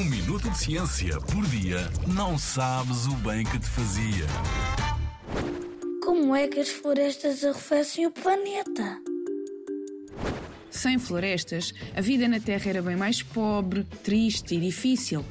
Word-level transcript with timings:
Um 0.00 0.04
minuto 0.04 0.48
de 0.48 0.56
ciência 0.56 1.20
por 1.20 1.46
dia 1.48 1.90
não 2.06 2.38
sabes 2.38 3.04
o 3.04 3.14
bem 3.16 3.44
que 3.44 3.58
te 3.58 3.66
fazia. 3.66 4.24
Como 6.02 6.34
é 6.34 6.48
que 6.48 6.58
as 6.58 6.70
florestas 6.70 7.44
arrefecem 7.44 8.06
o 8.06 8.10
planeta? 8.10 8.98
Sem 10.70 10.98
florestas, 10.98 11.74
a 11.94 12.00
vida 12.00 12.26
na 12.26 12.40
Terra 12.40 12.70
era 12.70 12.80
bem 12.80 12.96
mais 12.96 13.22
pobre, 13.22 13.84
triste 14.02 14.54
e 14.54 14.60
difícil. 14.60 15.22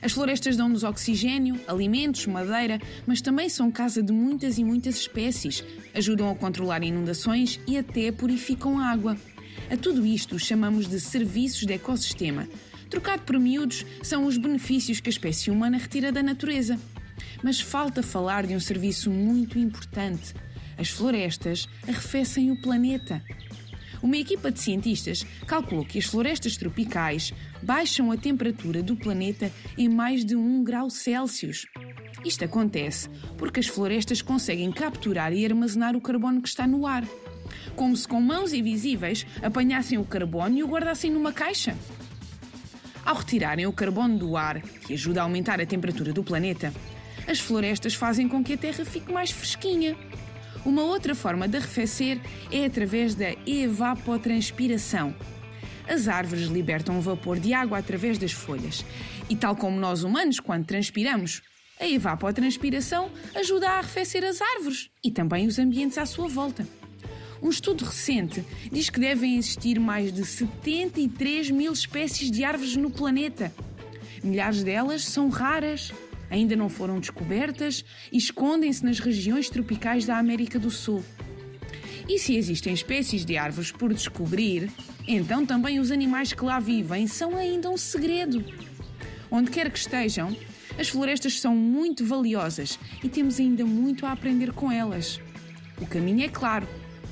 As 0.00 0.12
florestas 0.12 0.56
dão-nos 0.56 0.84
oxigênio, 0.84 1.60
alimentos, 1.68 2.26
madeira, 2.26 2.80
mas 3.06 3.20
também 3.20 3.50
são 3.50 3.70
casa 3.70 4.02
de 4.02 4.10
muitas 4.10 4.56
e 4.56 4.64
muitas 4.64 4.96
espécies, 4.96 5.62
ajudam 5.92 6.30
a 6.30 6.34
controlar 6.34 6.82
inundações 6.82 7.60
e 7.66 7.76
até 7.76 8.10
purificam 8.10 8.78
a 8.78 8.86
água. 8.86 9.18
A 9.70 9.76
tudo 9.76 10.06
isto 10.06 10.38
chamamos 10.38 10.88
de 10.88 10.98
serviços 10.98 11.66
de 11.66 11.74
ecossistema. 11.74 12.48
Trocado 12.90 13.22
por 13.22 13.38
miúdos, 13.38 13.84
são 14.02 14.26
os 14.26 14.36
benefícios 14.36 15.00
que 15.00 15.08
a 15.08 15.12
espécie 15.12 15.50
humana 15.50 15.78
retira 15.78 16.12
da 16.12 16.22
natureza. 16.22 16.78
Mas 17.42 17.60
falta 17.60 18.02
falar 18.02 18.46
de 18.46 18.54
um 18.54 18.60
serviço 18.60 19.10
muito 19.10 19.58
importante. 19.58 20.34
As 20.78 20.88
florestas 20.88 21.68
arrefecem 21.86 22.50
o 22.50 22.60
planeta. 22.60 23.22
Uma 24.02 24.18
equipa 24.18 24.50
de 24.50 24.60
cientistas 24.60 25.24
calculou 25.46 25.84
que 25.84 25.98
as 25.98 26.04
florestas 26.04 26.56
tropicais 26.56 27.32
baixam 27.62 28.12
a 28.12 28.16
temperatura 28.16 28.82
do 28.82 28.96
planeta 28.96 29.50
em 29.78 29.88
mais 29.88 30.24
de 30.24 30.36
1 30.36 30.62
grau 30.62 30.90
Celsius. 30.90 31.66
Isto 32.24 32.44
acontece 32.44 33.08
porque 33.38 33.60
as 33.60 33.66
florestas 33.66 34.20
conseguem 34.20 34.70
capturar 34.70 35.32
e 35.32 35.44
armazenar 35.44 35.96
o 35.96 36.00
carbono 36.00 36.42
que 36.42 36.48
está 36.48 36.66
no 36.66 36.86
ar. 36.86 37.04
Como 37.76 37.96
se 37.96 38.06
com 38.06 38.20
mãos 38.20 38.52
invisíveis 38.52 39.26
apanhassem 39.42 39.96
o 39.96 40.04
carbono 40.04 40.56
e 40.56 40.62
o 40.62 40.68
guardassem 40.68 41.10
numa 41.10 41.32
caixa. 41.32 41.76
Ao 43.04 43.14
retirarem 43.16 43.66
o 43.66 43.72
carbono 43.72 44.18
do 44.18 44.36
ar, 44.36 44.60
que 44.60 44.94
ajuda 44.94 45.20
a 45.20 45.24
aumentar 45.24 45.60
a 45.60 45.66
temperatura 45.66 46.12
do 46.12 46.24
planeta, 46.24 46.72
as 47.28 47.38
florestas 47.38 47.94
fazem 47.94 48.28
com 48.28 48.42
que 48.42 48.54
a 48.54 48.56
Terra 48.56 48.84
fique 48.84 49.12
mais 49.12 49.30
fresquinha. 49.30 49.96
Uma 50.64 50.82
outra 50.82 51.14
forma 51.14 51.46
de 51.46 51.58
arrefecer 51.58 52.18
é 52.50 52.64
através 52.64 53.14
da 53.14 53.32
evapotranspiração. 53.46 55.14
As 55.86 56.08
árvores 56.08 56.48
libertam 56.48 56.98
o 56.98 57.02
vapor 57.02 57.38
de 57.38 57.52
água 57.52 57.78
através 57.78 58.16
das 58.16 58.32
folhas. 58.32 58.84
E 59.28 59.36
tal 59.36 59.54
como 59.54 59.78
nós 59.78 60.02
humanos, 60.02 60.40
quando 60.40 60.64
transpiramos, 60.64 61.42
a 61.78 61.86
evapotranspiração 61.86 63.10
ajuda 63.34 63.68
a 63.68 63.78
arrefecer 63.78 64.24
as 64.24 64.40
árvores 64.40 64.88
e 65.02 65.10
também 65.10 65.46
os 65.46 65.58
ambientes 65.58 65.98
à 65.98 66.06
sua 66.06 66.28
volta. 66.28 66.66
Um 67.44 67.50
estudo 67.50 67.84
recente 67.84 68.42
diz 68.72 68.88
que 68.88 68.98
devem 68.98 69.36
existir 69.36 69.78
mais 69.78 70.10
de 70.10 70.24
73 70.24 71.50
mil 71.50 71.74
espécies 71.74 72.30
de 72.30 72.42
árvores 72.42 72.74
no 72.74 72.90
planeta. 72.90 73.52
Milhares 74.22 74.64
delas 74.64 75.04
são 75.04 75.28
raras, 75.28 75.92
ainda 76.30 76.56
não 76.56 76.70
foram 76.70 76.98
descobertas 76.98 77.84
e 78.10 78.16
escondem-se 78.16 78.82
nas 78.82 78.98
regiões 78.98 79.50
tropicais 79.50 80.06
da 80.06 80.16
América 80.16 80.58
do 80.58 80.70
Sul. 80.70 81.04
E 82.08 82.18
se 82.18 82.34
existem 82.34 82.72
espécies 82.72 83.26
de 83.26 83.36
árvores 83.36 83.70
por 83.70 83.92
descobrir, 83.92 84.70
então 85.06 85.44
também 85.44 85.78
os 85.78 85.90
animais 85.90 86.32
que 86.32 86.42
lá 86.46 86.58
vivem 86.58 87.06
são 87.06 87.36
ainda 87.36 87.68
um 87.68 87.76
segredo. 87.76 88.42
Onde 89.30 89.50
quer 89.50 89.70
que 89.70 89.78
estejam, 89.78 90.34
as 90.78 90.88
florestas 90.88 91.38
são 91.38 91.54
muito 91.54 92.06
valiosas 92.06 92.78
e 93.02 93.08
temos 93.10 93.38
ainda 93.38 93.66
muito 93.66 94.06
a 94.06 94.12
aprender 94.12 94.50
com 94.52 94.72
elas. 94.72 95.20
O 95.78 95.86
caminho 95.86 96.24
é 96.24 96.28
claro 96.28 96.66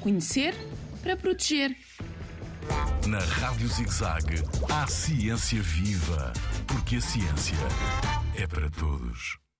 Conhecer 0.00 0.54
para 1.02 1.16
proteger. 1.16 1.76
Na 3.06 3.18
Rádio 3.18 3.68
ZigZag, 3.68 4.42
há 4.70 4.86
ciência 4.86 5.60
viva, 5.62 6.32
porque 6.66 6.96
a 6.96 7.00
ciência 7.00 7.56
é 8.36 8.46
para 8.46 8.70
todos. 8.70 9.38